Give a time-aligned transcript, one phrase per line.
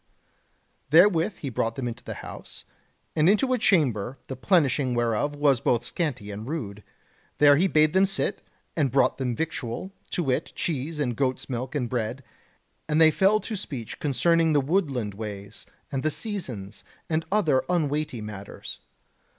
[0.89, 2.65] Therewith he brought them into the house,
[3.15, 6.83] and into a chamber, the plenishing whereof was both scanty and rude.
[7.37, 8.41] There he bade them sit,
[8.75, 12.23] and brought them victual, to wit, cheese and goats' milk and bread,
[12.89, 18.21] and they fell to speech concerning the woodland ways, and the seasons, and other unweighty
[18.21, 18.79] matters.